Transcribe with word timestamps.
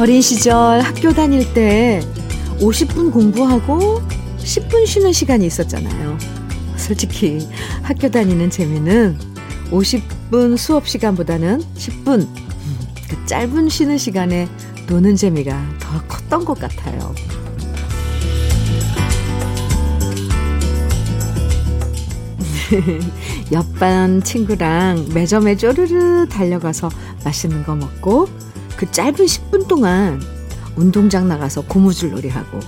어린 0.00 0.22
시절 0.22 0.80
학교 0.80 1.12
다닐 1.12 1.52
때 1.52 2.00
50분 2.58 3.12
공부하고 3.12 4.00
10분 4.38 4.86
쉬는 4.86 5.12
시간이 5.12 5.44
있었잖아요. 5.44 6.16
솔직히 6.76 7.46
학교 7.82 8.10
다니는 8.10 8.48
재미는 8.48 9.18
50분 9.70 10.56
수업 10.56 10.88
시간보다는 10.88 11.62
10분 11.74 12.26
그 13.10 13.26
짧은 13.26 13.68
쉬는 13.68 13.98
시간에 13.98 14.48
노는 14.88 15.16
재미가 15.16 15.62
더 15.78 16.02
컸던 16.06 16.46
것 16.46 16.58
같아요. 16.58 17.14
옆반 23.52 24.22
친구랑 24.22 25.08
매점에 25.12 25.58
쪼르르 25.58 26.26
달려가서 26.30 26.88
맛있는 27.22 27.64
거 27.64 27.74
먹고 27.76 28.49
그 28.80 28.90
짧은 28.90 29.26
10분 29.26 29.68
동안 29.68 30.22
운동장 30.74 31.28
나가서 31.28 31.66
고무줄 31.66 32.12
놀이하고 32.12 32.60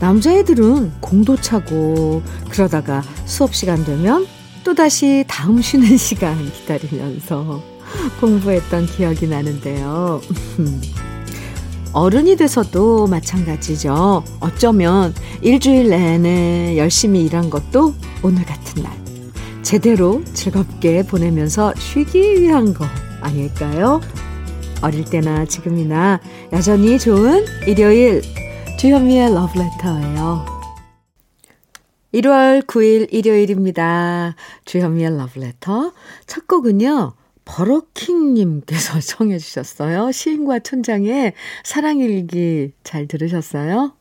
남자애들은 0.00 0.94
공도 1.00 1.36
차고 1.36 2.20
그러다가 2.50 3.00
수업 3.26 3.54
시간 3.54 3.84
되면 3.84 4.26
또다시 4.64 5.24
다음 5.28 5.62
쉬는 5.62 5.96
시간 5.98 6.36
기다리면서 6.50 7.62
공부했던 8.20 8.86
기억이 8.86 9.28
나는데요. 9.28 10.20
어른이 11.92 12.34
돼서도 12.34 13.06
마찬가지죠. 13.06 14.24
어쩌면 14.40 15.14
일주일 15.42 15.90
내내 15.90 16.76
열심히 16.76 17.24
일한 17.24 17.50
것도 17.50 17.94
오늘 18.20 18.44
같은 18.44 18.82
날 18.82 18.92
제대로 19.62 20.24
즐겁게 20.34 21.04
보내면서 21.04 21.72
쉬기 21.78 22.42
위한 22.42 22.74
거 22.74 22.84
아닐까요? 23.20 24.00
어릴 24.82 25.04
때나 25.04 25.44
지금이나 25.46 26.20
여전히 26.52 26.98
좋은 26.98 27.44
일요일 27.66 28.22
주현미의 28.78 29.32
러브레터예요. 29.34 30.44
1월 32.14 32.62
9일 32.66 33.12
일요일입니다. 33.12 34.34
주현미의 34.64 35.16
러브레터 35.16 35.92
첫 36.26 36.46
곡은요. 36.46 37.14
버러킹님께서 37.44 39.00
청해 39.00 39.38
주셨어요. 39.38 40.12
시인과 40.12 40.60
촌장의 40.60 41.32
사랑일기 41.64 42.72
잘 42.84 43.06
들으셨어요? 43.06 43.94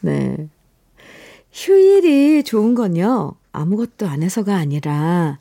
네. 0.00 0.48
휴일이 1.52 2.42
좋은 2.44 2.74
건요. 2.74 3.34
아무것도 3.52 4.06
안 4.06 4.22
해서가 4.22 4.56
아니라 4.56 5.38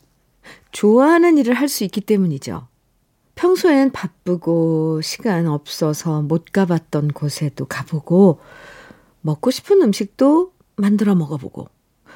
좋아하는 0.72 1.38
일을 1.38 1.56
할 1.56 1.68
수 1.68 1.84
있기 1.84 2.02
때문이죠. 2.02 2.68
평소엔 3.36 3.92
바쁘고 3.92 5.02
시간 5.02 5.48
없어서 5.48 6.22
못 6.22 6.46
가봤던 6.52 7.10
곳에도 7.10 7.66
가보고 7.66 8.40
먹고 9.22 9.52
싶은 9.52 9.82
음식도 9.82 10.54
만들어 10.78 11.16
먹어보고 11.16 11.68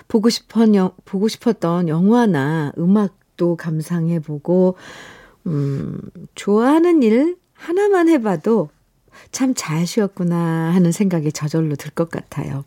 보고 0.07 0.29
싶은 0.29 0.75
영, 0.75 0.91
보고 1.05 1.27
싶었던 1.27 1.87
영화나 1.89 2.71
음악도 2.77 3.55
감상해보고 3.57 4.75
음, 5.47 5.99
좋아하는 6.35 7.03
일 7.03 7.37
하나만 7.53 8.07
해봐도 8.09 8.69
참 9.31 9.53
잘 9.53 9.85
쉬었구나 9.85 10.73
하는 10.73 10.91
생각이 10.91 11.31
저절로 11.33 11.75
들 11.75 11.91
것 11.91 12.09
같아요. 12.09 12.63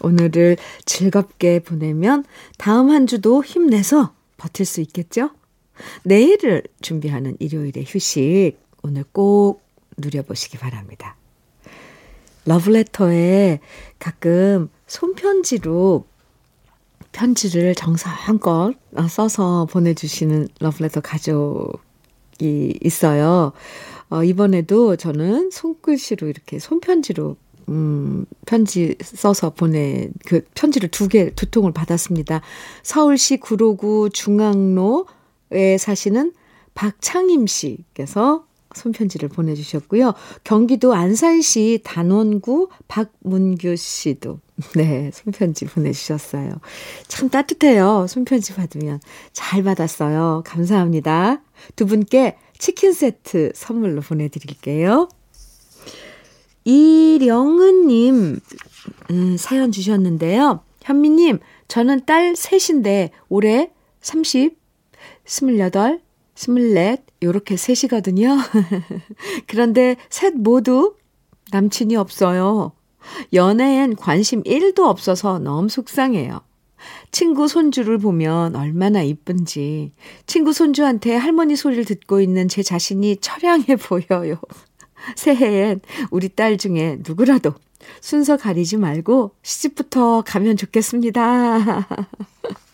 오늘을 0.00 0.56
즐겁게 0.84 1.58
보내면 1.60 2.24
다음 2.58 2.90
한 2.90 3.06
주도 3.06 3.42
힘내서 3.44 4.14
버틸 4.38 4.64
수 4.64 4.80
있겠죠? 4.80 5.30
내일을 6.04 6.62
준비하는 6.80 7.36
일요일의 7.38 7.84
휴식 7.86 8.58
오늘 8.82 9.04
꼭 9.12 9.62
누려보시기 9.96 10.58
바랍니다. 10.58 11.16
러브레터에 12.44 13.60
가끔 13.98 14.70
손편지로 14.86 16.06
편지를 17.12 17.74
정성껏 17.74 18.74
써서 19.08 19.66
보내주시는 19.70 20.48
러브레터 20.60 21.00
가족이 21.00 22.78
있어요. 22.82 23.52
어, 24.10 24.22
이번에도 24.22 24.96
저는 24.96 25.50
손글씨로 25.50 26.28
이렇게 26.28 26.58
손편지로 26.58 27.36
음, 27.68 28.26
편지 28.46 28.96
써서 29.02 29.50
보내, 29.50 30.08
그 30.24 30.44
편지를 30.54 30.88
두 30.88 31.08
개, 31.08 31.30
두 31.30 31.50
통을 31.50 31.72
받았습니다. 31.72 32.40
서울시 32.84 33.38
구로구 33.38 34.08
중앙로 34.12 35.06
에 35.52 35.78
사시는 35.78 36.32
박창임 36.74 37.46
씨께서 37.46 38.46
손편지를 38.74 39.28
보내주셨고요. 39.28 40.12
경기도 40.44 40.92
안산시 40.92 41.80
단원구 41.84 42.68
박문규 42.88 43.76
씨도, 43.76 44.40
네, 44.76 45.10
손편지 45.14 45.64
보내주셨어요. 45.64 46.60
참 47.08 47.30
따뜻해요. 47.30 48.06
손편지 48.08 48.54
받으면. 48.54 49.00
잘 49.32 49.62
받았어요. 49.62 50.42
감사합니다. 50.44 51.42
두 51.74 51.86
분께 51.86 52.36
치킨 52.58 52.92
세트 52.92 53.52
선물로 53.54 54.02
보내드릴게요. 54.02 55.08
이령은님 56.64 58.40
음, 59.10 59.36
사연 59.36 59.72
주셨는데요. 59.72 60.60
현미님, 60.82 61.38
저는 61.68 62.06
딸 62.06 62.34
셋인데 62.36 63.10
올해 63.28 63.70
30, 64.00 64.56
28, 65.26 66.00
24 66.34 66.96
요렇게 67.22 67.56
셋이거든요. 67.56 68.36
그런데 69.46 69.96
셋 70.08 70.34
모두 70.34 70.96
남친이 71.50 71.96
없어요. 71.96 72.72
연애엔 73.32 73.96
관심 73.96 74.42
1도 74.42 74.80
없어서 74.80 75.38
너무 75.38 75.68
속상해요. 75.68 76.40
친구 77.10 77.48
손주를 77.48 77.98
보면 77.98 78.54
얼마나 78.54 79.02
이쁜지 79.02 79.92
친구 80.26 80.52
손주한테 80.52 81.16
할머니 81.16 81.56
소리를 81.56 81.84
듣고 81.84 82.20
있는 82.20 82.48
제 82.48 82.62
자신이 82.62 83.16
처량해 83.16 83.76
보여요. 83.76 84.38
새해엔 85.16 85.80
우리 86.10 86.28
딸 86.28 86.58
중에 86.58 86.98
누구라도 87.06 87.54
순서 88.00 88.36
가리지 88.36 88.76
말고 88.76 89.32
시집부터 89.42 90.22
가면 90.26 90.56
좋겠습니다. 90.56 91.86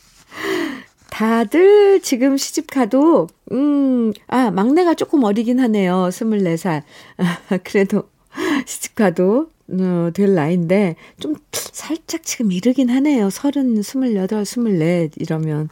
다들 1.13 2.01
지금 2.01 2.39
시집 2.39 2.71
가도, 2.71 3.29
음, 3.53 4.15
아, 4.29 4.51
막내가 4.51 4.95
조금 4.95 5.25
어리긴 5.25 5.61
하네요. 5.61 6.09
24살. 6.11 6.85
아, 7.19 7.59
그래도 7.63 8.05
시집 8.65 8.95
가도, 8.95 9.51
어, 9.69 10.11
될 10.15 10.33
나이인데, 10.35 10.97
좀 11.21 11.35
살짝 11.53 12.23
지금 12.23 12.51
이르긴 12.51 12.89
하네요. 12.89 13.29
30, 13.29 13.77
28, 13.77 14.47
24 14.47 15.11
이러면. 15.17 15.69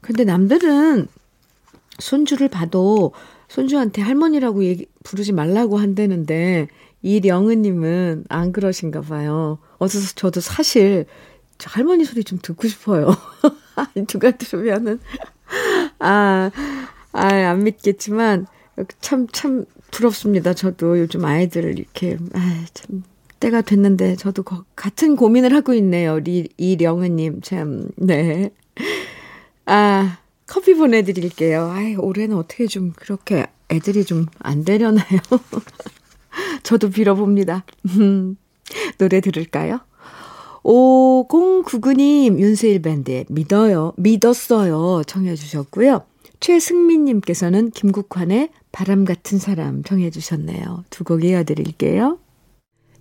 근데 0.00 0.22
남들은 0.22 1.08
손주를 1.98 2.46
봐도 2.46 3.14
손주한테 3.48 4.00
할머니라고 4.00 4.62
얘기, 4.62 4.86
부르지 5.02 5.32
말라고 5.32 5.78
한다는데, 5.78 6.68
이령은님은 7.02 8.26
안 8.28 8.52
그러신가 8.52 9.00
봐요. 9.00 9.58
어서 9.78 9.98
저도 10.14 10.40
사실, 10.40 11.06
저 11.58 11.68
할머니 11.68 12.04
소리 12.04 12.22
좀 12.22 12.38
듣고 12.40 12.68
싶어요. 12.68 13.10
누가 14.08 14.30
들으면은, 14.32 15.00
아, 15.98 16.50
아, 17.12 17.26
안 17.26 17.64
믿겠지만, 17.64 18.46
참, 19.00 19.26
참 19.32 19.64
부럽습니다. 19.90 20.54
저도 20.54 20.98
요즘 20.98 21.24
아이들을 21.24 21.78
이렇게, 21.78 22.16
아, 22.34 22.64
참, 22.74 23.02
때가 23.40 23.62
됐는데, 23.62 24.16
저도 24.16 24.42
거, 24.42 24.64
같은 24.76 25.16
고민을 25.16 25.54
하고 25.54 25.74
있네요. 25.74 26.18
리, 26.18 26.48
이령은님, 26.56 27.40
참, 27.42 27.88
네. 27.96 28.50
아, 29.66 30.18
커피 30.46 30.74
보내드릴게요. 30.74 31.70
아이, 31.70 31.94
올해는 31.96 32.36
어떻게 32.36 32.66
좀 32.66 32.92
그렇게 32.96 33.46
애들이 33.70 34.04
좀 34.04 34.26
안 34.40 34.64
되려나요? 34.64 35.20
저도 36.62 36.90
빌어봅니다. 36.90 37.64
노래 38.98 39.20
들을까요? 39.20 39.80
5099님, 40.64 42.38
윤세일 42.38 42.82
밴드의 42.82 43.24
믿어요, 43.28 43.92
믿었어요. 43.96 45.02
청해주셨고요. 45.06 46.02
최승민님께서는 46.40 47.70
김국환의 47.70 48.50
바람 48.72 49.04
같은 49.04 49.38
사람 49.38 49.82
청해주셨네요. 49.82 50.84
두 50.90 51.04
곡 51.04 51.24
이어드릴게요. 51.24 52.18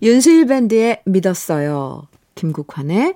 윤세일 0.01 0.47
밴드의 0.47 1.01
믿었어요. 1.05 2.07
김국환의 2.35 3.15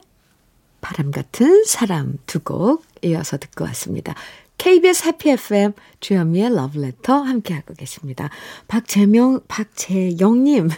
바람 0.82 1.12
같은 1.12 1.64
사람 1.66 2.18
두 2.28 2.40
곡 2.40 2.84
이어서 3.04 3.38
듣고 3.38 3.66
왔습니다. 3.66 4.16
KBS 4.58 5.08
해피 5.08 5.32
FM 5.32 5.74
주현미의 6.00 6.56
러브레터 6.56 7.14
함께하고 7.22 7.74
계십니다. 7.74 8.30
박재명, 8.68 9.42
박재영님, 9.48 10.70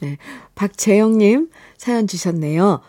네, 0.00 0.16
박재영님 0.54 1.50
사연 1.76 2.06
주셨네요. 2.06 2.80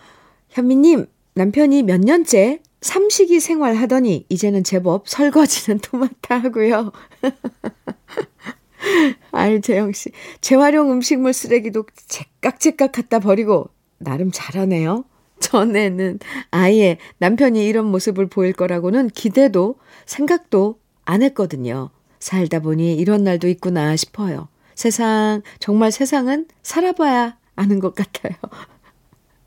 현미님, 0.49 1.07
남편이 1.33 1.83
몇 1.83 1.99
년째 1.99 2.61
삼식이 2.81 3.39
생활 3.39 3.75
하더니 3.75 4.25
이제는 4.29 4.63
제법 4.63 5.09
설거지는 5.09 5.79
토마타 5.81 6.37
하고요. 6.37 6.91
아유, 9.31 9.59
재영 9.59 9.91
씨. 9.91 10.11
재활용 10.41 10.91
음식물 10.91 11.33
쓰레기도 11.33 11.85
제깍제깍 12.07 12.91
갖다 12.91 13.19
버리고, 13.19 13.69
나름 13.97 14.29
잘하네요. 14.31 15.05
전에는 15.39 16.19
아예 16.51 16.97
남편이 17.17 17.65
이런 17.65 17.85
모습을 17.85 18.27
보일 18.27 18.53
거라고는 18.53 19.09
기대도 19.09 19.75
생각도 20.05 20.79
안 21.03 21.23
했거든요. 21.23 21.89
살다 22.19 22.59
보니 22.59 22.95
이런 22.95 23.23
날도 23.23 23.47
있구나 23.47 23.95
싶어요. 23.95 24.47
세상, 24.75 25.41
정말 25.59 25.91
세상은 25.91 26.47
살아봐야 26.61 27.37
아는 27.55 27.79
것 27.79 27.95
같아요. 27.95 28.35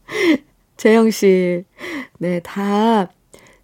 재영 0.76 1.10
씨, 1.10 1.64
네, 2.18 2.40
다, 2.40 3.12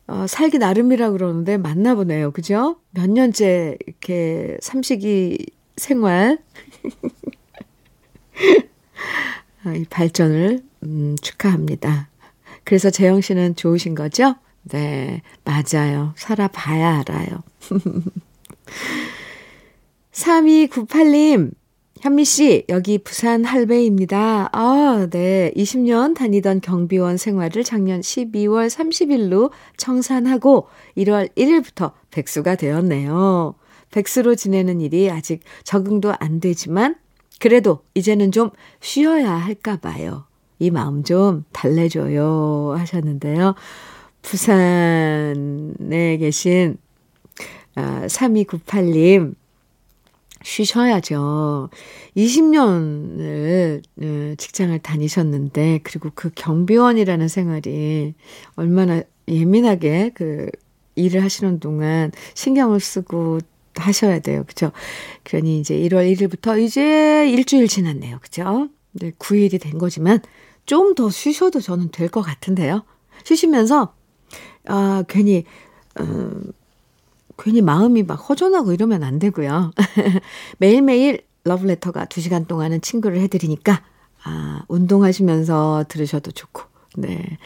어, 0.07 0.27
살기 0.27 0.59
나름이라 0.59 1.11
그러는데 1.11 1.57
맞나 1.57 1.95
보네요. 1.95 2.31
그죠? 2.31 2.77
몇 2.91 3.09
년째 3.11 3.79
이렇게 3.87 4.59
삼식이 4.61 5.47
생활, 5.77 6.39
아, 9.65 9.73
이 9.75 9.85
발전을, 9.89 10.63
음, 10.83 11.17
축하합니다. 11.23 12.11
그래서 12.65 12.91
재영 12.91 13.23
씨는 13.23 13.57
좋으신 13.57 13.95
거죠? 13.95 14.35
네, 14.65 15.23
맞아요. 15.45 16.13
살아봐야 16.17 17.01
알아요. 17.01 17.43
3298님, 20.15 21.51
현미 22.01 22.25
씨, 22.25 22.65
여기 22.69 22.99
부산 22.99 23.45
할배입니다. 23.45 24.51
아, 24.53 25.09
네. 25.11 25.53
20년 25.57 26.15
다니던 26.15 26.61
경비원 26.61 27.17
생활을 27.17 27.65
작년 27.65 28.01
12월 28.01 28.69
30일로 28.69 29.51
청산하고 29.77 30.69
1월 30.97 31.35
1일부터 31.35 31.93
백수가 32.11 32.57
되었네요. 32.57 33.55
백수로 33.91 34.35
지내는 34.35 34.81
일이 34.81 35.11
아직 35.11 35.41
적응도 35.65 36.15
안 36.19 36.41
되지만 36.41 36.97
그래도 37.41 37.81
이제는 37.95 38.33
좀 38.33 38.51
쉬어야 38.81 39.33
할까 39.33 39.77
봐요. 39.77 40.27
이 40.59 40.71
마음 40.71 41.03
좀 41.03 41.45
달래줘요 41.53 42.75
하셨는데요. 42.77 43.55
부산에 44.23 46.17
계신 46.19 46.77
아, 47.75 48.07
3298님 48.07 49.35
쉬셔야죠. 50.45 51.71
20년을 52.17 53.83
어, 54.03 54.35
직장을 54.37 54.79
다니셨는데, 54.79 55.81
그리고 55.83 56.11
그 56.15 56.31
경비원이라는 56.35 57.29
생활이 57.29 58.15
얼마나 58.57 59.03
예민하게 59.27 60.13
그 60.15 60.49
일을 60.97 61.25
하시는 61.25 61.59
동안 61.61 62.13
신경을 62.35 62.79
쓰고 62.81 63.41
하셔야 63.77 64.21
돼요. 64.21 64.45
그죠? 64.47 64.71
그러니 65.25 65.59
이제 65.59 65.75
1월 65.77 66.13
1일부터 66.15 66.63
이제 66.63 67.29
일주일 67.31 67.67
지났네요. 67.67 68.19
그죠? 68.21 68.69
네, 68.93 69.11
9일이 69.19 69.61
된 69.61 69.79
거지만 69.79 70.21
좀 70.67 70.95
더 70.95 71.11
쉬셔도 71.11 71.61
저는 71.61 71.91
될 71.91 72.09
것 72.09 72.23
같은데요. 72.23 72.85
쉬시면서, 73.25 73.95
아, 74.67 75.03
괜히, 75.09 75.45
어, 76.01 76.31
괜히 77.39 77.63
마음이 77.63 78.03
막 78.03 78.15
허전하고 78.15 78.73
이러면 78.73 79.03
안 79.03 79.19
되고요. 79.19 79.73
매일매일 80.59 81.23
러브레터가 81.45 82.07
2시간 82.07 82.47
동안은 82.47 82.81
친구를 82.81 83.21
해드리니까, 83.21 83.83
아, 84.23 84.63
운동하시면서 84.69 85.85
들으셔도 85.89 86.31
좋고, 86.31 86.63
네. 86.97 87.39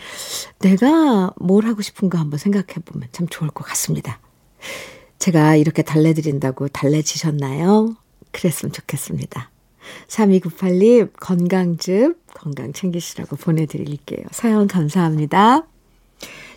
내가 0.61 1.33
뭘 1.37 1.67
하고 1.67 1.83
싶은가 1.83 2.19
한번 2.19 2.39
생각해 2.39 2.75
보면 2.85 3.09
참 3.13 3.27
좋을 3.29 3.51
것 3.51 3.65
같습니다. 3.65 4.21
제가 5.19 5.57
이렇게 5.57 5.83
달래드린다고 5.83 6.69
달래지셨나요? 6.69 7.97
그랬으면 8.31 8.73
좋겠습니다. 8.73 9.51
3298님, 10.09 11.13
건강즙, 11.19 12.21
건강 12.35 12.73
챙기시라고 12.73 13.37
보내드릴게요. 13.37 14.27
사연 14.31 14.69
감사합니다. 14.69 15.67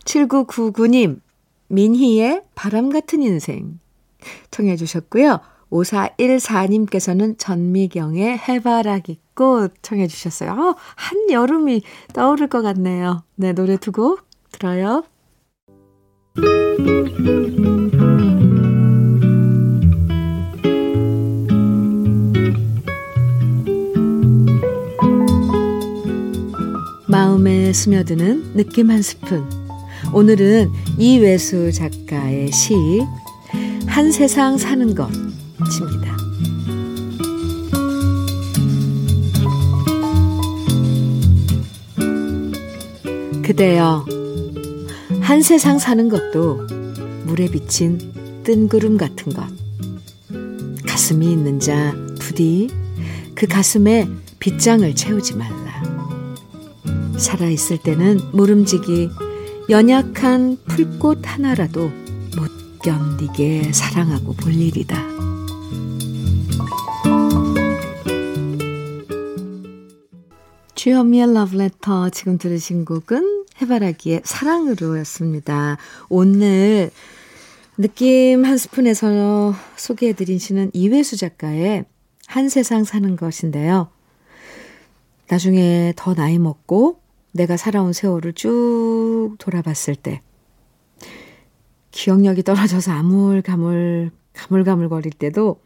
7999님, 0.03 1.21
민희의 1.71 2.43
바람 2.55 2.89
같은 2.89 3.21
인생 3.21 3.79
청해 4.51 4.75
주셨고요. 4.75 5.39
5414님께서는 5.71 7.37
전미경의 7.37 8.37
해바라기 8.39 9.19
꽃 9.33 9.73
청해 9.81 10.07
주셨어요. 10.07 10.51
어, 10.51 10.75
한여름이 10.95 11.81
떠오를 12.13 12.47
것 12.47 12.61
같네요. 12.61 13.23
네, 13.35 13.53
노래 13.53 13.77
두 13.77 13.91
곡 13.91 14.21
들어요. 14.51 15.03
마음에 27.07 27.73
스며드는 27.73 28.53
느낌 28.55 28.89
한 28.89 29.01
스푼. 29.01 29.60
오늘은 30.13 30.71
이외수 30.97 31.71
작가의 31.71 32.51
시, 32.51 32.73
한 33.87 34.11
세상 34.11 34.57
사는 34.57 34.93
것입니다. 34.93 36.17
그대여, 43.41 44.05
한 45.21 45.41
세상 45.41 45.79
사는 45.79 46.09
것도 46.09 46.67
물에 47.25 47.47
비친 47.47 48.41
뜬구름 48.43 48.97
같은 48.97 49.31
것. 49.33 49.45
가슴이 50.85 51.31
있는 51.31 51.59
자 51.59 51.95
부디 52.19 52.69
그 53.33 53.47
가슴에 53.47 54.09
빗장을 54.39 54.93
채우지 54.93 55.35
말라. 55.35 55.81
살아있을 57.17 57.77
때는 57.77 58.19
모름지기 58.33 59.09
연약한 59.71 60.57
풀꽃 60.65 61.19
하나라도 61.23 61.87
못 62.35 62.79
견디게 62.83 63.71
사랑하고 63.71 64.33
볼 64.33 64.53
일이다. 64.53 65.01
주현미의 70.75 71.33
러브레터 71.33 72.09
지금 72.09 72.37
들으신 72.37 72.83
곡은 72.83 73.45
해바라기의 73.61 74.23
사랑으로였습니다. 74.25 75.77
오늘 76.09 76.91
느낌 77.77 78.43
한 78.43 78.57
스푼에서 78.57 79.55
소개해드린 79.77 80.37
시는 80.37 80.71
이회수 80.73 81.15
작가의 81.15 81.85
한 82.27 82.49
세상 82.49 82.83
사는 82.83 83.15
것인데요. 83.15 83.87
나중에 85.29 85.93
더 85.95 86.13
나이 86.13 86.39
먹고 86.39 87.00
내가 87.31 87.57
살아온 87.57 87.93
세월을 87.93 88.33
쭉 88.33 89.35
돌아봤을 89.39 89.95
때 89.95 90.21
기억력이 91.91 92.43
떨어져서 92.43 92.91
아물가물 92.91 94.11
가물가물거릴 94.33 95.13
때도 95.13 95.61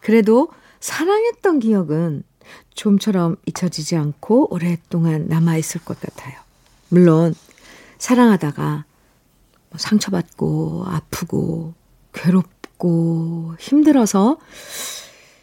그래도 0.00 0.48
사랑했던 0.80 1.58
기억은 1.60 2.22
좀처럼 2.74 3.36
잊혀지지 3.46 3.96
않고 3.96 4.52
오랫동안 4.52 5.26
남아 5.28 5.56
있을 5.58 5.82
것 5.84 6.00
같아요. 6.00 6.34
물론 6.88 7.34
사랑하다가 7.98 8.84
뭐 9.70 9.78
상처받고 9.78 10.84
아프고 10.86 11.74
괴롭고 12.12 13.54
힘들어서 13.58 14.38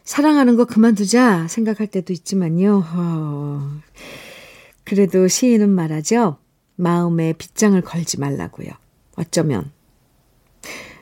사랑하는 0.04 0.56
거 0.56 0.66
그만두자 0.66 1.48
생각할 1.48 1.88
때도 1.88 2.14
있지만요. 2.14 2.84
어, 2.86 3.80
그래도 4.88 5.28
시인은 5.28 5.68
말하죠. 5.70 6.38
마음에 6.78 7.34
빗장을 7.34 7.80
걸지 7.82 8.22
말라고요. 8.22 8.70
어쩌면 9.18 9.70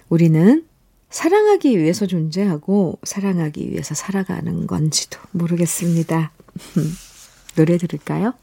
우리는 0.10 0.66
사랑하기 1.12 1.78
위해서 1.78 2.08
존재하고 2.08 2.98
사랑하기 3.04 3.70
위해서 3.70 3.94
살아가는 3.94 4.66
건지도 4.66 5.20
모르겠습니다. 5.34 6.32
노래 7.56 7.78
들을까요? 7.78 8.34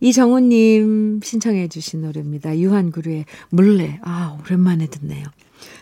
이정우님 0.00 1.20
신청해 1.22 1.68
주신 1.68 2.00
노래입니다. 2.00 2.58
유한그루의 2.58 3.26
물레. 3.50 4.00
아, 4.04 4.38
오랜만에 4.40 4.86
듣네요. 4.86 5.26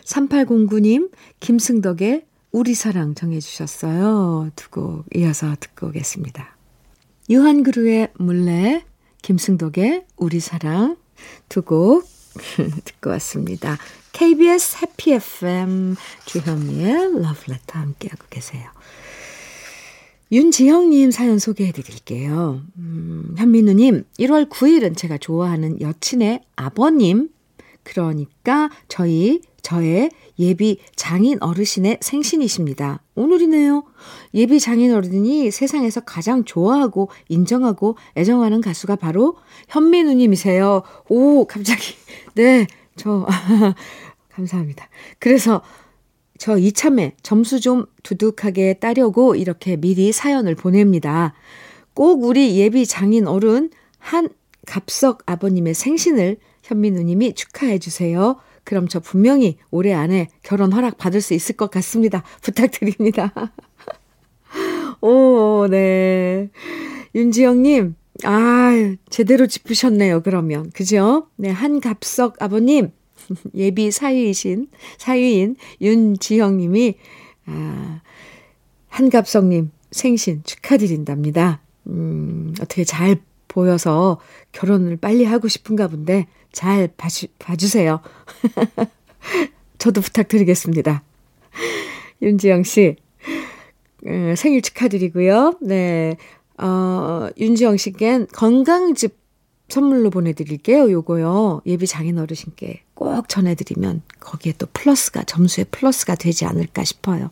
3809님, 0.03 1.11
김승덕의 1.39 2.25
우리 2.51 2.73
사랑 2.73 3.15
정해 3.15 3.39
주셨어요. 3.39 4.49
두 4.57 4.69
곡 4.69 5.05
이어서 5.15 5.55
듣고 5.59 5.87
오겠습니다. 5.87 6.54
유한그루의 7.29 8.09
물레, 8.17 8.83
김승덕의 9.21 10.05
우리 10.17 10.39
사랑 10.39 10.97
두 11.49 11.61
곡 11.63 12.05
듣고 12.85 13.09
왔습니다. 13.11 13.77
KBS 14.11 14.77
해피 14.81 15.13
FM 15.13 15.95
주현미의 16.25 17.21
러브레터 17.21 17.79
함께하고 17.79 18.25
계세요. 18.29 18.69
윤지영님 20.31 21.11
사연 21.11 21.39
소개해 21.39 21.71
드릴게요. 21.71 22.61
음, 22.77 23.35
현민우님, 23.37 24.05
1월 24.19 24.49
9일은 24.49 24.97
제가 24.97 25.17
좋아하는 25.17 25.79
여친의 25.81 26.41
아버님 26.55 27.29
그러니까 27.85 28.69
저희, 28.89 29.41
저의 29.61 30.09
예비 30.37 30.79
장인 30.95 31.37
어르신의 31.41 31.99
생신이십니다. 32.01 33.01
오늘이네요. 33.15 33.83
예비 34.33 34.59
장인 34.59 34.93
어른이 34.93 35.49
세상에서 35.51 36.01
가장 36.01 36.43
좋아하고 36.43 37.09
인정하고 37.29 37.95
애정하는 38.17 38.59
가수가 38.59 38.97
바로 38.97 39.37
현민우님이세요. 39.69 40.83
오, 41.07 41.45
갑자기. 41.45 41.95
네, 42.35 42.67
저, 42.97 43.25
감사합니다. 44.33 44.89
그래서 45.19 45.61
저 46.37 46.57
이참에 46.57 47.15
점수 47.23 47.61
좀 47.61 47.85
두둑하게 48.03 48.73
따려고 48.73 49.35
이렇게 49.35 49.77
미리 49.77 50.11
사연을 50.11 50.55
보냅니다. 50.55 51.33
꼭 51.93 52.23
우리 52.23 52.57
예비 52.57 52.85
장인 52.85 53.25
어른 53.25 53.69
한 53.99 54.27
갑석 54.65 55.23
아버님의 55.27 55.73
생신을 55.73 56.37
현민우님이 56.65 57.33
축하해 57.33 57.79
주세요. 57.79 58.37
그럼 58.63 58.87
저 58.87 58.99
분명히 58.99 59.57
올해 59.71 59.93
안에 59.93 60.29
결혼 60.43 60.73
허락 60.73 60.97
받을 60.97 61.21
수 61.21 61.33
있을 61.33 61.55
것 61.55 61.69
같습니다. 61.71 62.23
부탁드립니다. 62.41 63.31
오, 65.01 65.67
네. 65.69 66.49
윤지영님, 67.13 67.95
아 68.23 68.95
제대로 69.09 69.47
짚으셨네요, 69.47 70.23
그러면. 70.23 70.71
그죠? 70.71 71.27
네, 71.35 71.49
한갑석 71.49 72.41
아버님, 72.41 72.91
예비 73.53 73.91
사위이신, 73.91 74.67
사위인 74.97 75.55
윤지영님이, 75.81 76.95
아, 77.45 78.01
한갑석님 78.89 79.71
생신 79.91 80.41
축하드린답니다. 80.43 81.61
음, 81.87 82.53
어떻게 82.59 82.83
잘 82.83 83.17
보여서 83.47 84.19
결혼을 84.51 84.97
빨리 84.97 85.23
하고 85.23 85.47
싶은가 85.47 85.87
본데 85.87 86.27
잘 86.55 86.89
봐주, 86.95 87.27
봐주세요. 87.37 87.99
저도 89.77 90.01
부탁드리겠습니다. 90.01 91.03
윤지영 92.21 92.63
씨, 92.63 92.95
어, 94.07 94.35
생일 94.37 94.61
축하드리고요. 94.61 95.57
네, 95.61 96.15
어, 96.57 97.27
윤지영 97.37 97.75
씨께 97.75 98.27
건강즙 98.31 99.19
선물로 99.67 100.09
보내드릴게요. 100.09 100.89
요거요. 100.91 101.63
예비 101.65 101.87
장인 101.87 102.19
어르신께 102.19 102.83
꼭 102.93 103.27
전해드리면 103.27 104.03
거기에 104.21 104.53
또 104.57 104.65
플러스가, 104.71 105.23
점수에 105.23 105.65
플러스가 105.65 106.15
되지 106.15 106.45
않을까 106.45 106.85
싶어요. 106.85 107.31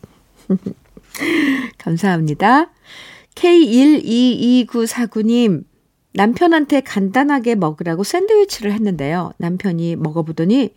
감사합니다. 1.77 2.71
K1229949님, 3.35 5.63
남편한테 6.13 6.81
간단하게 6.81 7.55
먹으라고 7.55 8.03
샌드위치를 8.03 8.71
했는데요. 8.71 9.33
남편이 9.37 9.95
먹어보더니 9.95 10.73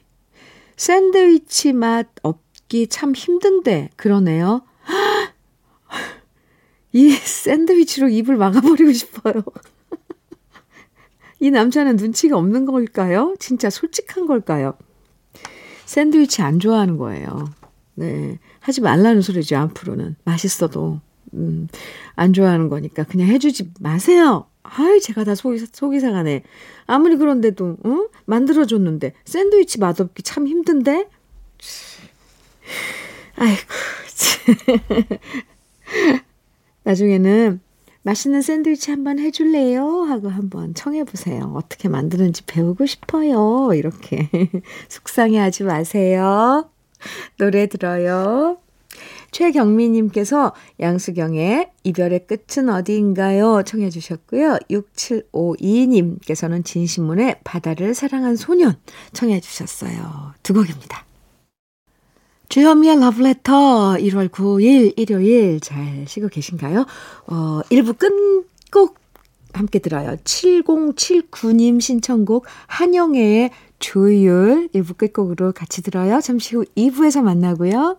샌드위치 0.76 1.72
맛 1.72 2.08
없기 2.22 2.88
참 2.88 3.14
힘든데 3.14 3.90
그러네요. 3.96 4.62
이 6.92 7.10
샌드위치로 7.10 8.08
입을 8.08 8.36
막아버리고 8.36 8.92
싶어요. 8.92 9.42
이 11.40 11.50
남자는 11.50 11.96
눈치가 11.96 12.38
없는 12.38 12.64
걸까요? 12.64 13.34
진짜 13.38 13.68
솔직한 13.68 14.26
걸까요? 14.26 14.74
샌드위치 15.84 16.42
안 16.42 16.58
좋아하는 16.58 16.96
거예요. 16.96 17.50
네. 17.94 18.38
하지 18.60 18.80
말라는 18.80 19.20
소리죠, 19.20 19.56
앞으로는. 19.56 20.16
맛있어도. 20.24 21.00
음, 21.34 21.68
안 22.14 22.32
좋아하는 22.32 22.68
거니까 22.68 23.04
그냥 23.04 23.28
해주지 23.28 23.72
마세요. 23.80 24.46
아이, 24.70 25.00
제가 25.00 25.24
다 25.24 25.34
속이, 25.34 25.64
속이 25.72 26.00
상하네. 26.00 26.42
아무리 26.86 27.16
그런데도, 27.16 27.76
응? 27.84 28.08
만들어줬는데, 28.24 29.12
샌드위치 29.24 29.78
맛없기 29.80 30.22
참 30.22 30.46
힘든데? 30.46 31.08
아이고, 33.36 33.60
나중에는 36.84 37.60
맛있는 38.02 38.40
샌드위치 38.40 38.92
한번 38.92 39.18
해줄래요? 39.18 40.02
하고 40.02 40.28
한번 40.28 40.74
청해보세요. 40.74 41.52
어떻게 41.56 41.88
만드는지 41.88 42.44
배우고 42.44 42.86
싶어요. 42.86 43.70
이렇게. 43.74 44.30
속상해 44.88 45.38
하지 45.38 45.64
마세요. 45.64 46.70
노래 47.36 47.66
들어요. 47.66 48.58
최경미님께서 49.36 50.54
양수경의 50.80 51.70
이별의 51.84 52.26
끝은 52.26 52.70
어디인가요? 52.70 53.64
청해 53.66 53.90
주셨고요. 53.90 54.56
6752님께서는 54.70 56.64
진신문의 56.64 57.40
바다를 57.44 57.92
사랑한 57.92 58.36
소년 58.36 58.76
청해 59.12 59.40
주셨어요. 59.40 60.32
두 60.42 60.54
곡입니다. 60.54 61.04
주현미의 62.48 62.98
러브레터 62.98 63.96
1월 63.98 64.30
9일 64.30 64.94
일요일 64.96 65.60
잘 65.60 66.06
쉬고 66.08 66.28
계신가요? 66.28 66.86
어, 67.26 67.60
1부 67.70 67.98
끝곡 67.98 68.98
함께 69.52 69.80
들어요. 69.80 70.16
7079님 70.24 71.82
신청곡 71.82 72.46
한영애의 72.68 73.50
조율 73.80 74.70
1부 74.74 74.96
끝곡으로 74.96 75.52
같이 75.52 75.82
들어요. 75.82 76.22
잠시 76.22 76.56
후 76.56 76.64
2부에서 76.74 77.20
만나고요. 77.22 77.98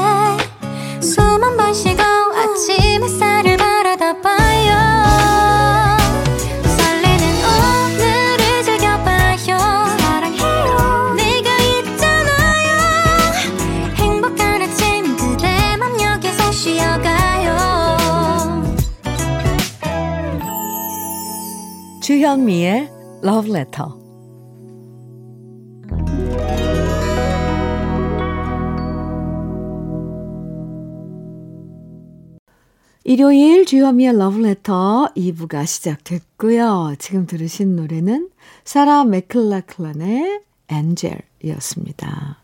주현미의 22.11 22.89
Love 23.23 23.51
Letter. 23.55 23.89
일요일 33.05 33.65
주현미의 33.65 34.09
Love 34.15 34.43
Letter 34.43 35.07
2부가 35.15 35.65
시작됐고요. 35.65 36.95
지금 36.99 37.25
들으신 37.25 37.77
노래는 37.77 38.29
사라 38.65 39.05
맥클라클란의 39.05 40.41
엔젤이었습니다. 40.67 42.43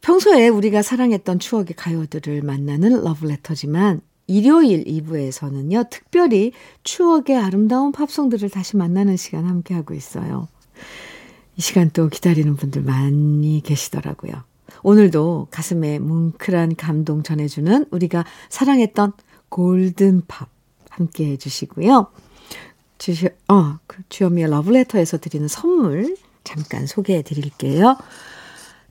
평소에 0.00 0.48
우리가 0.48 0.80
사랑했던 0.80 1.40
추억의 1.40 1.76
가요들을 1.76 2.40
만나는 2.40 3.04
러브레터지만 3.04 4.00
일요일 4.26 4.84
2부에서는요, 4.84 5.90
특별히 5.90 6.52
추억의 6.82 7.36
아름다운 7.36 7.92
팝송들을 7.92 8.48
다시 8.50 8.76
만나는 8.76 9.16
시간 9.16 9.44
함께하고 9.46 9.94
있어요. 9.94 10.48
이 11.56 11.60
시간 11.60 11.90
또 11.90 12.08
기다리는 12.08 12.56
분들 12.56 12.82
많이 12.82 13.60
계시더라고요. 13.64 14.32
오늘도 14.82 15.48
가슴에 15.50 15.98
뭉클한 15.98 16.76
감동 16.76 17.22
전해주는 17.22 17.86
우리가 17.90 18.24
사랑했던 18.48 19.12
golden 19.48 20.15
pop 20.15 20.48
함께 20.90 21.26
해주시고요. 21.32 22.08
주시, 22.98 23.28
어, 23.48 23.78
그 23.86 24.02
주현미의 24.08 24.50
러브레터에서 24.50 25.18
드리는 25.18 25.48
선물 25.48 26.16
잠깐 26.44 26.86
소개해 26.86 27.22
드릴게요. 27.22 27.96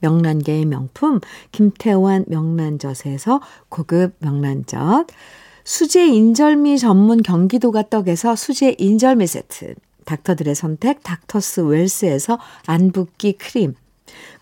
명란계의 0.00 0.66
명품 0.66 1.20
김태환 1.52 2.24
명란젓에서 2.28 3.40
고급 3.68 4.14
명란젓, 4.18 5.06
수제 5.64 6.06
인절미 6.06 6.78
전문 6.78 7.22
경기도가 7.22 7.88
떡에서 7.88 8.36
수제 8.36 8.76
인절미 8.78 9.26
세트, 9.26 9.74
닥터들의 10.04 10.54
선택 10.54 11.02
닥터스 11.02 11.60
웰스에서 11.60 12.38
안붓기 12.66 13.34
크림, 13.34 13.74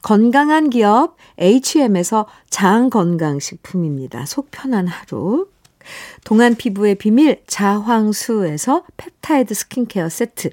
건강한 0.02 0.68
기업 0.68 1.16
H&M에서 1.38 2.26
장건강식품입니다. 2.50 4.26
속 4.26 4.50
편한 4.50 4.87
하루. 4.87 5.49
동안 6.25 6.54
피부의 6.54 6.94
비밀 6.96 7.42
자황수에서 7.46 8.84
펩타이드 8.96 9.54
스킨케어 9.54 10.08
세트. 10.08 10.50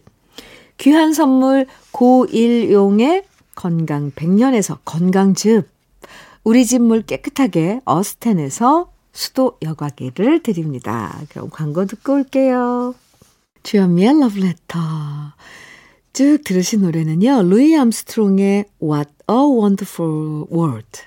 귀한 0.77 1.13
선물 1.13 1.67
고일용의 1.91 3.24
건강 3.62 4.10
100년에서 4.12 4.80
건강즙. 4.86 5.70
우리 6.44 6.65
집 6.65 6.80
물 6.82 7.03
깨끗하게 7.03 7.82
어스텐에서 7.86 8.91
수도 9.13 9.60
여과기를 9.62 10.41
드립니다. 10.41 11.22
그럼 11.30 11.51
광고 11.51 11.86
듣고 11.86 12.13
올게요. 12.13 12.96
주현미의 13.62 14.20
러브레터. 14.20 14.80
쭉 16.13 16.39
들으신 16.44 16.82
노래는요. 16.82 17.44
루이 17.44 17.75
암스트롱의 17.75 18.65
What 18.82 19.12
a 19.30 19.36
Wonderful 19.36 20.46
World 20.51 21.01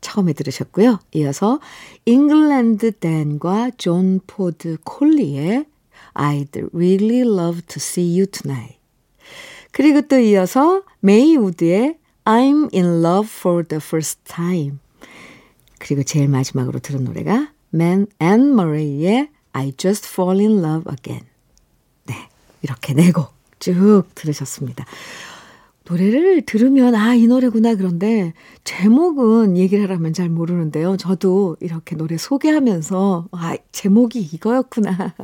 처음에 0.00 0.32
들으셨고요. 0.32 0.98
이어서 1.12 1.60
잉글랜드 2.06 2.92
댄과 2.92 3.72
존 3.76 4.20
포드 4.26 4.78
콜리의 4.84 5.66
I'd 6.14 6.70
really 6.72 7.20
love 7.20 7.60
to 7.68 7.76
see 7.76 8.18
you 8.18 8.24
tonight. 8.24 8.81
그리고 9.72 10.02
또 10.02 10.18
이어서 10.18 10.82
메이 11.00 11.36
우드의 11.36 11.98
I'm 12.24 12.72
in 12.72 13.04
love 13.04 13.28
for 13.28 13.64
the 13.66 13.80
first 13.82 14.20
time. 14.24 14.78
그리고 15.78 16.02
제일 16.04 16.28
마지막으로 16.28 16.78
들은 16.78 17.04
노래가 17.04 17.50
Man 17.74 18.06
and 18.22 18.50
Murray의 18.52 19.28
I 19.52 19.72
just 19.76 20.08
fall 20.08 20.38
in 20.40 20.64
love 20.64 20.84
again. 20.92 21.26
네. 22.06 22.14
이렇게 22.62 22.94
네 22.94 23.10
곡 23.10 23.42
쭉 23.62 24.04
들으셨습니다. 24.16 24.84
노래를 25.84 26.42
들으면 26.42 26.94
아, 26.94 27.14
이 27.14 27.26
노래구나 27.26 27.74
그런데 27.76 28.34
제목은 28.64 29.56
얘기를 29.56 29.84
하라면 29.84 30.12
잘 30.12 30.28
모르는데요. 30.28 30.96
저도 30.96 31.56
이렇게 31.60 31.94
노래 31.96 32.16
소개하면서 32.16 33.28
아, 33.32 33.56
제목이 33.70 34.20
이거였구나. 34.20 35.14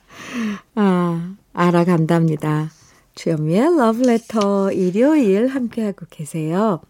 아, 0.76 1.34
알아간답니다. 1.52 2.70
주현미의 3.18 3.76
러브레터 3.76 4.70
일요일 4.70 5.48
함께하고 5.48 6.06
계세요. 6.08 6.80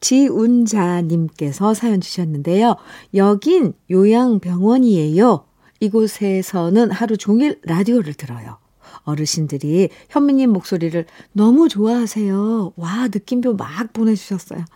지운자님께서 0.00 1.72
사연 1.72 2.02
주셨는데요. 2.02 2.76
여긴 3.14 3.72
요양병원이에요. 3.90 5.46
이곳에서는 5.80 6.90
하루 6.90 7.16
종일 7.16 7.58
라디오를 7.62 8.12
들어요. 8.12 8.58
어르신들이 9.04 9.88
현미님 10.10 10.50
목소리를 10.50 11.06
너무 11.32 11.70
좋아하세요. 11.70 12.74
와, 12.76 13.08
느낌표 13.08 13.54
막 13.54 13.94
보내주셨어요. 13.94 14.66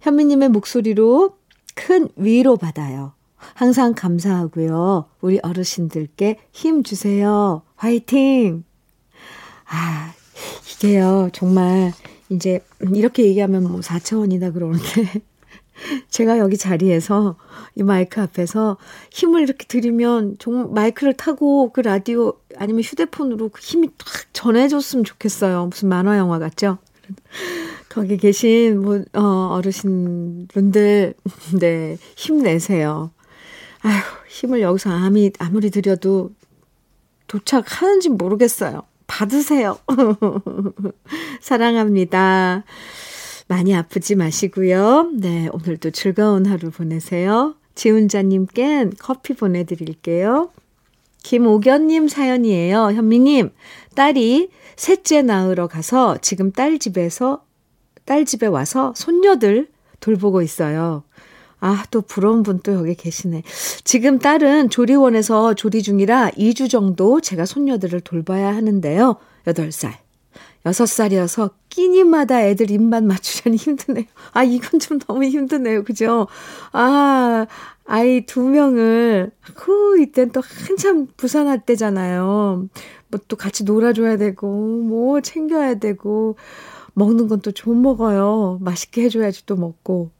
현미님의 0.00 0.48
목소리로 0.48 1.36
큰 1.76 2.08
위로 2.16 2.56
받아요. 2.56 3.12
항상 3.54 3.94
감사하고요. 3.94 5.04
우리 5.20 5.38
어르신들께 5.40 6.38
힘 6.50 6.82
주세요. 6.82 7.62
화이팅! 7.76 8.64
아, 9.66 10.12
이게요, 10.72 11.30
정말, 11.32 11.92
이제, 12.28 12.60
이렇게 12.80 13.24
얘기하면 13.24 13.64
뭐 13.64 13.80
4차원이다 13.80 14.52
그러는데, 14.52 15.22
제가 16.10 16.38
여기 16.38 16.56
자리에서 16.56 17.36
이 17.74 17.82
마이크 17.82 18.20
앞에서 18.20 18.76
힘을 19.10 19.42
이렇게 19.42 19.66
들이면 19.66 20.36
마이크를 20.70 21.14
타고 21.14 21.72
그 21.72 21.80
라디오 21.80 22.34
아니면 22.56 22.82
휴대폰으로 22.82 23.48
그 23.48 23.60
힘이 23.60 23.88
탁 23.98 24.06
전해줬으면 24.32 25.04
좋겠어요. 25.04 25.66
무슨 25.66 25.88
만화 25.88 26.18
영화 26.18 26.38
같죠? 26.38 26.78
거기 27.88 28.16
계신 28.16 28.80
뭐, 28.80 29.02
어, 29.12 29.48
어르신 29.52 30.48
분들, 30.48 31.14
네, 31.60 31.98
힘내세요. 32.16 33.10
아휴, 33.82 34.00
힘을 34.28 34.60
여기서 34.60 34.90
아무리, 34.90 35.32
아무리 35.38 35.70
드려도 35.70 36.30
도착하는지 37.26 38.10
모르겠어요. 38.10 38.82
받으세요. 39.12 39.78
사랑합니다. 41.42 42.64
많이 43.46 43.74
아프지 43.74 44.14
마시고요. 44.14 45.10
네, 45.12 45.48
오늘도 45.52 45.90
즐거운 45.90 46.46
하루 46.46 46.70
보내세요. 46.70 47.54
지훈자님껜 47.74 48.94
커피 48.98 49.34
보내드릴게요. 49.34 50.50
김오견님 51.24 52.08
사연이에요. 52.08 52.92
현미님, 52.92 53.50
딸이 53.94 54.48
셋째 54.76 55.20
낳으러 55.20 55.68
가서 55.68 56.16
지금 56.22 56.50
딸 56.50 56.78
집에서, 56.78 57.44
딸 58.06 58.24
집에 58.24 58.46
와서 58.46 58.94
손녀들 58.96 59.68
돌보고 60.00 60.40
있어요. 60.40 61.04
아, 61.64 61.84
또 61.92 62.00
부러운 62.02 62.42
분 62.42 62.58
또 62.62 62.72
여기 62.74 62.94
계시네. 62.96 63.42
지금 63.84 64.18
딸은 64.18 64.70
조리원에서 64.70 65.54
조리 65.54 65.82
중이라 65.82 66.30
2주 66.36 66.68
정도 66.68 67.20
제가 67.20 67.46
손녀들을 67.46 68.00
돌봐야 68.00 68.54
하는데요. 68.56 69.16
8살. 69.46 69.92
6살이어서 70.64 71.52
끼니마다 71.68 72.42
애들 72.42 72.70
입맛 72.70 73.04
맞추려니 73.04 73.56
힘드네요. 73.58 74.04
아, 74.32 74.42
이건 74.44 74.80
좀 74.80 74.98
너무 74.98 75.24
힘드네요. 75.24 75.84
그죠? 75.84 76.26
아, 76.72 77.46
아이 77.86 78.26
두 78.26 78.42
명을, 78.42 79.30
후, 79.56 79.98
이땐 80.00 80.30
또 80.32 80.40
한참 80.44 81.06
부산할 81.16 81.64
때잖아요. 81.64 82.68
뭐 83.10 83.20
또 83.28 83.36
같이 83.36 83.64
놀아줘야 83.64 84.16
되고, 84.16 84.48
뭐 84.48 85.20
챙겨야 85.20 85.74
되고, 85.76 86.36
먹는 86.94 87.28
건 87.28 87.40
또 87.40 87.52
좀 87.52 87.82
먹어요. 87.82 88.58
맛있게 88.62 89.02
해줘야지 89.04 89.46
또 89.46 89.56
먹고. 89.56 90.10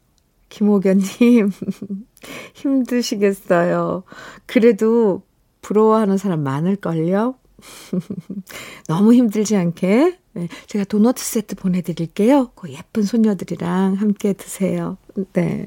김호견님, 0.52 1.50
힘드시겠어요. 2.54 4.02
그래도 4.44 5.22
부러워하는 5.62 6.18
사람 6.18 6.42
많을걸요? 6.42 7.36
너무 8.86 9.14
힘들지 9.14 9.56
않게 9.56 10.18
네, 10.34 10.48
제가 10.66 10.84
도넛 10.84 11.16
세트 11.16 11.56
보내드릴게요. 11.56 12.50
그 12.54 12.70
예쁜 12.70 13.02
손녀들이랑 13.02 13.94
함께 13.94 14.34
드세요. 14.34 14.98
네. 15.32 15.66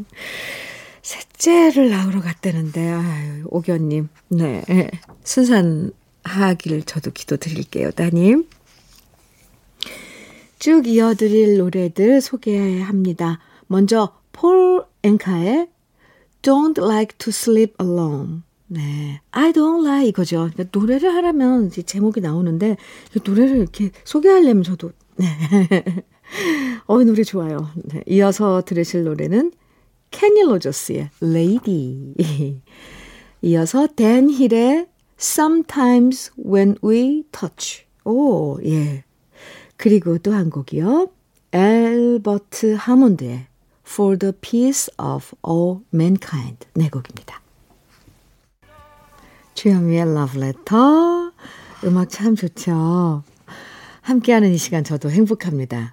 셋째를 1.01 1.89
낳으러 1.89 2.21
갔다는데, 2.21 2.89
아유, 2.89 3.43
오견님. 3.49 4.09
네. 4.29 4.63
순산하길 5.23 6.83
저도 6.85 7.11
기도 7.11 7.37
드릴게요, 7.37 7.91
따님. 7.91 8.47
쭉 10.57 10.87
이어드릴 10.87 11.57
노래들 11.57 12.21
소개합니다. 12.21 13.39
먼저, 13.67 14.19
폴 14.35 14.85
앵카의 15.03 15.69
Don't 16.41 16.77
Like 16.77 17.17
to 17.19 17.29
Sleep 17.29 17.73
Alone. 17.81 18.41
네. 18.67 19.21
I 19.31 19.53
don't 19.53 19.85
like 19.87 20.09
이거죠. 20.09 20.49
그러니까 20.51 20.65
노래를 20.77 21.13
하려면 21.13 21.67
이제 21.67 21.81
제목이 21.81 22.19
나오는데 22.19 22.75
노래를 23.23 23.57
이렇게 23.57 23.91
소개하려면 24.03 24.63
저도 24.63 24.91
네. 25.15 25.27
어, 26.85 27.01
노래 27.03 27.23
좋아요. 27.23 27.69
네. 27.75 28.03
이어서 28.07 28.61
들으실 28.65 29.05
노래는 29.05 29.53
케니 30.11 30.41
로저스의 30.41 31.09
Lady. 31.23 32.13
이어서 33.41 33.87
댄 33.95 34.29
힐의 34.29 34.87
Sometimes 35.17 36.31
When 36.37 36.75
We 36.83 37.23
Touch. 37.31 37.85
오, 38.03 38.59
예. 38.65 39.03
그리고 39.77 40.17
또 40.17 40.33
한 40.33 40.49
곡이요. 40.49 41.09
엘버트 41.53 42.75
하몬드의 42.77 43.47
For 43.87 44.17
the 44.17 44.33
Peace 44.41 44.89
of 44.97 45.33
All 45.47 45.79
Mankind. 45.93 46.67
네 46.73 46.89
곡입니다. 46.89 47.41
주현미의 49.53 50.13
러브레터. 50.13 51.31
음악 51.85 52.09
참 52.09 52.35
좋죠. 52.35 53.23
함께하는 54.01 54.51
이 54.51 54.57
시간 54.57 54.83
저도 54.83 55.09
행복합니다. 55.09 55.91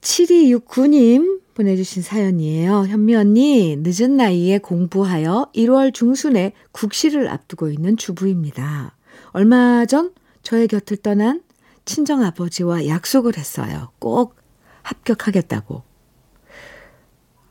7269님 0.00 1.40
보내주신 1.54 2.02
사연이에요. 2.02 2.86
현미 2.86 3.16
언니, 3.16 3.76
늦은 3.80 4.16
나이에 4.16 4.58
공부하여 4.58 5.50
1월 5.56 5.92
중순에 5.92 6.52
국시를 6.70 7.28
앞두고 7.28 7.68
있는 7.68 7.96
주부입니다. 7.96 8.96
얼마 9.32 9.84
전 9.86 10.12
저의 10.42 10.68
곁을 10.68 10.98
떠난 10.98 11.42
친정아버지와 11.84 12.86
약속을 12.86 13.36
했어요. 13.36 13.90
꼭 13.98 14.36
합격하겠다고. 14.82 15.87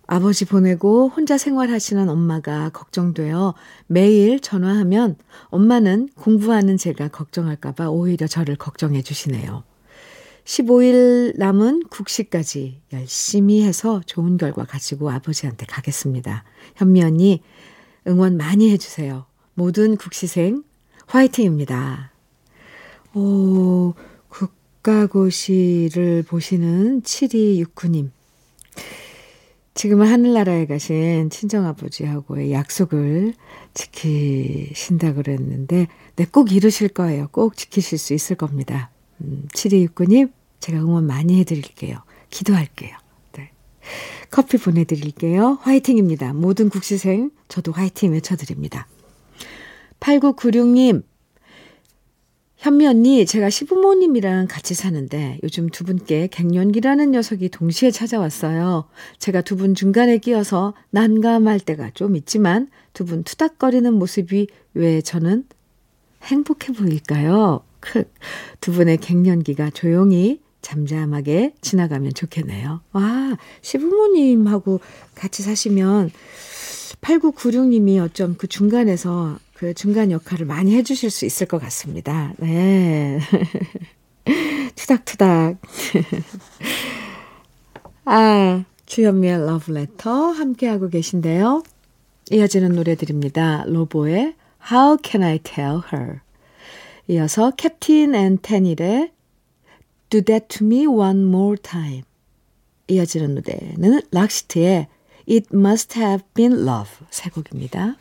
아버지 0.08 0.46
보내고 0.46 1.10
혼자 1.10 1.38
생활하시는 1.38 2.08
엄마가 2.08 2.70
걱정되어 2.70 3.54
매일 3.88 4.40
전화하면 4.40 5.18
엄마는 5.50 6.10
공부하는 6.16 6.78
제가 6.78 7.10
걱정할까봐 7.10 7.90
오히려 7.90 8.26
저를 8.26 8.56
걱정해 8.56 9.02
주시네요. 9.02 9.64
15일 10.46 11.38
남은 11.38 11.84
국시까지 11.90 12.80
열심히 12.94 13.64
해서 13.64 14.02
좋은 14.06 14.38
결과 14.38 14.64
가지고 14.64 15.12
아버지한테 15.12 15.66
가겠습니다. 15.66 16.46
현미 16.78 17.04
언니 17.04 17.44
응원 18.08 18.38
많이 18.38 18.72
해주세요. 18.72 19.26
모든 19.56 19.98
국시생 19.98 20.64
화이팅입니다. 21.06 22.12
오, 23.14 23.94
그, 24.30 24.48
국가고시를 24.88 26.24
보시는 26.24 27.02
7269님. 27.02 28.10
지금은 29.78 30.08
하늘나라에 30.08 30.66
가신 30.66 31.30
친정아버지하고의 31.30 32.52
약속을 32.52 33.36
지키신다 33.76 35.14
그랬는데, 35.14 35.86
네, 36.16 36.26
꼭 36.26 36.52
이루실 36.52 36.90
거예요. 36.90 37.28
꼭 37.32 37.56
지키실 37.56 38.00
수 38.00 38.16
있을 38.16 38.36
겁니다. 38.38 38.90
음, 39.22 39.48
7269님, 39.54 40.32
제가 40.60 40.80
응원 40.80 41.06
많이 41.06 41.40
해드릴게요. 41.40 42.00
기도할게요. 42.32 42.98
네. 43.34 43.52
커피 44.32 44.58
보내드릴게요. 44.58 45.60
화이팅입니다. 45.62 46.34
모든 46.34 46.70
국시생, 46.70 47.30
저도 47.48 47.72
화이팅 47.72 48.14
외쳐드립니다. 48.14 48.88
8996님, 50.00 51.04
현미 52.58 52.88
언니, 52.88 53.26
제가 53.28 53.52
시부모님이랑 53.52 54.48
같이 54.50 54.74
사는데 54.74 55.40
요즘 55.44 55.70
두 55.70 55.84
분께 55.84 56.28
갱년기라는 56.32 57.12
녀석이 57.12 57.50
동시에 57.50 57.92
찾아왔어요. 57.92 58.86
제가 59.20 59.42
두 59.42 59.58
분 59.58 59.76
중간에 59.76 60.18
끼어서 60.18 60.74
난감할 60.90 61.60
때가 61.60 61.92
좀 61.94 62.16
있지만 62.16 62.70
두 62.94 63.06
분 63.06 63.24
투닥거리는 63.24 63.94
모습이 63.94 64.48
왜 64.74 65.02
저는 65.02 65.46
행복해 66.24 66.74
보일까요? 66.74 67.62
두 68.60 68.72
분의 68.72 68.98
갱년기가 68.98 69.70
조용히 69.70 70.42
잠잠하게 70.62 71.54
지나가면 71.62 72.14
좋겠네요. 72.16 72.82
와, 72.92 73.38
시부모님하고 73.62 74.80
같이 75.14 75.44
사시면 75.44 76.10
8996님이 77.02 78.04
어쩜 78.04 78.36
그 78.38 78.48
중간에서 78.48 79.38
그 79.58 79.74
중간 79.74 80.12
역할을 80.12 80.46
많이 80.46 80.76
해주실 80.76 81.10
수 81.10 81.26
있을 81.26 81.48
것 81.48 81.58
같습니다. 81.58 82.32
네. 82.38 83.20
투닥투닥. 84.76 85.58
아, 88.06 88.64
주현미의 88.86 89.48
러브레터 89.48 90.30
함께하고 90.30 90.90
계신데요. 90.90 91.64
이어지는 92.30 92.74
노래들입니다. 92.74 93.64
로보의 93.66 94.36
How 94.72 94.98
Can 95.04 95.24
I 95.24 95.40
Tell 95.40 95.82
Her 95.92 96.20
이어서 97.08 97.50
캡틴 97.52 98.14
앤 98.14 98.38
테닐의 98.40 99.12
Do 100.12 100.22
That 100.22 100.50
To 100.50 100.68
Me 100.68 100.86
One 100.86 101.24
More 101.24 101.58
Time 101.58 102.04
이어지는 102.90 103.34
노래는 103.34 104.02
록세트의 104.12 104.88
It 105.28 105.48
Must 105.52 106.00
Have 106.00 106.24
Been 106.36 106.54
Love 106.54 107.08
세 107.10 107.32
곡입니다. 107.32 107.96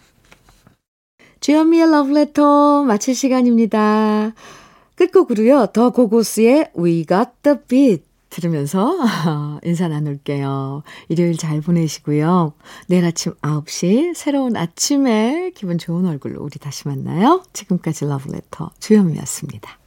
주현미의 1.46 1.92
러브레터 1.92 2.82
마칠 2.82 3.14
시간입니다. 3.14 4.34
끝곡으로요. 4.96 5.66
더 5.66 5.90
고고스의 5.90 6.72
We 6.76 7.06
Got 7.06 7.30
The 7.42 7.58
Beat 7.68 8.04
들으면서 8.30 8.96
인사 9.62 9.86
나눌게요. 9.86 10.82
일요일 11.08 11.38
잘 11.38 11.60
보내시고요. 11.60 12.52
내일 12.88 13.04
아침 13.04 13.32
9시 13.34 14.16
새로운 14.16 14.56
아침에 14.56 15.52
기분 15.54 15.78
좋은 15.78 16.04
얼굴로 16.06 16.42
우리 16.42 16.58
다시 16.58 16.88
만나요. 16.88 17.44
지금까지 17.52 18.06
러브레터 18.06 18.72
주현미였습니다. 18.80 19.85